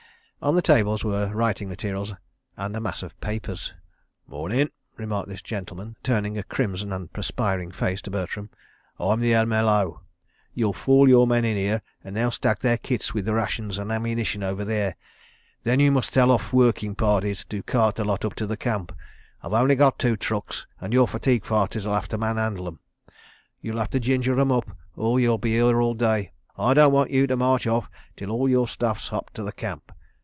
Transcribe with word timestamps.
On 0.43 0.55
the 0.55 0.61
tables 0.63 1.03
were 1.03 1.27
writing 1.27 1.69
materials 1.69 2.15
and 2.57 2.75
a 2.75 2.79
mass 2.79 3.03
of 3.03 3.15
papers. 3.21 3.73
"Mornin'," 4.25 4.71
remarked 4.97 5.29
this 5.29 5.43
gentleman, 5.43 5.95
turning 6.01 6.35
a 6.35 6.41
crimson 6.41 6.91
and 6.91 7.13
perspiring 7.13 7.69
face 7.71 8.01
to 8.01 8.09
Bertram. 8.09 8.49
"I'm 8.99 9.19
the 9.19 9.35
M.L.O. 9.35 10.01
You'll 10.55 10.73
fall 10.73 11.07
your 11.07 11.27
men 11.27 11.45
in 11.45 11.57
here 11.57 11.83
and 12.03 12.15
they'll 12.15 12.31
stack 12.31 12.57
their 12.57 12.79
kits 12.79 13.13
with 13.13 13.25
the 13.25 13.35
rations 13.35 13.77
and 13.77 13.91
ammunition 13.91 14.41
over 14.41 14.65
there. 14.65 14.95
Then 15.61 15.79
you 15.79 15.91
must 15.91 16.11
tell 16.11 16.31
off 16.31 16.51
working 16.51 16.95
parties 16.95 17.45
to 17.49 17.61
cart 17.61 17.95
the 17.97 18.03
lot 18.03 18.25
up 18.25 18.33
to 18.37 18.47
the 18.47 18.57
camp. 18.57 18.91
I've 19.43 19.53
only 19.53 19.75
got 19.75 19.99
two 19.99 20.17
trucks 20.17 20.65
and 20.79 20.91
your 20.91 21.07
fatigue 21.07 21.43
parties'll 21.43 21.93
have 21.93 22.07
to 22.07 22.17
man 22.17 22.37
handle 22.37 22.65
'em. 22.67 22.79
You'll 23.61 23.77
have 23.77 23.91
to 23.91 23.99
ginger 23.99 24.39
'em 24.39 24.51
up 24.51 24.75
or 24.95 25.19
you'll 25.19 25.37
be 25.37 25.51
here 25.51 25.79
all 25.79 25.93
day. 25.93 26.31
I 26.57 26.73
don't 26.73 26.91
want 26.91 27.11
you 27.11 27.27
to 27.27 27.37
march 27.37 27.67
off 27.67 27.87
till 28.17 28.31
all 28.31 28.49
your 28.49 28.67
stuff's 28.67 29.13
up 29.13 29.29
to 29.35 29.43
the 29.43 29.51
camp. 29.51 29.91